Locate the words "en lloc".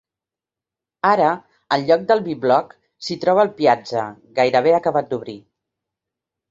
1.77-2.07